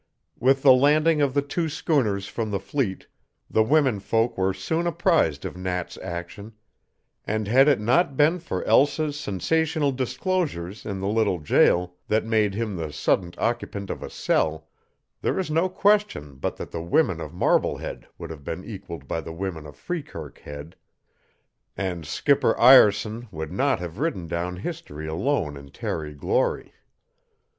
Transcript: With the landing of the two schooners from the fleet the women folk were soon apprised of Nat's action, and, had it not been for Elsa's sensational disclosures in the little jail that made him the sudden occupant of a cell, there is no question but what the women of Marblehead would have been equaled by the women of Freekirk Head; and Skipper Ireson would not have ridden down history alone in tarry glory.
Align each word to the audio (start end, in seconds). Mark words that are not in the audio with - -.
With 0.39 0.63
the 0.63 0.73
landing 0.73 1.21
of 1.21 1.35
the 1.35 1.43
two 1.43 1.69
schooners 1.69 2.25
from 2.27 2.49
the 2.49 2.59
fleet 2.59 3.05
the 3.47 3.61
women 3.61 3.99
folk 3.99 4.35
were 4.35 4.51
soon 4.51 4.87
apprised 4.87 5.45
of 5.45 5.55
Nat's 5.55 5.95
action, 5.99 6.53
and, 7.23 7.47
had 7.47 7.67
it 7.67 7.79
not 7.79 8.17
been 8.17 8.39
for 8.39 8.63
Elsa's 8.63 9.15
sensational 9.19 9.91
disclosures 9.91 10.87
in 10.87 11.01
the 11.01 11.07
little 11.07 11.37
jail 11.37 11.97
that 12.07 12.25
made 12.25 12.55
him 12.55 12.75
the 12.77 12.91
sudden 12.91 13.35
occupant 13.37 13.91
of 13.91 14.01
a 14.01 14.09
cell, 14.09 14.67
there 15.21 15.37
is 15.37 15.51
no 15.51 15.69
question 15.69 16.33
but 16.37 16.57
what 16.57 16.71
the 16.71 16.81
women 16.81 17.21
of 17.21 17.31
Marblehead 17.31 18.07
would 18.17 18.31
have 18.31 18.43
been 18.43 18.65
equaled 18.65 19.07
by 19.07 19.21
the 19.21 19.31
women 19.31 19.67
of 19.67 19.75
Freekirk 19.75 20.39
Head; 20.39 20.75
and 21.77 22.07
Skipper 22.07 22.59
Ireson 22.59 23.27
would 23.31 23.51
not 23.51 23.77
have 23.79 23.99
ridden 23.99 24.25
down 24.27 24.55
history 24.57 25.05
alone 25.05 25.55
in 25.55 25.69
tarry 25.69 26.15
glory. 26.15 26.73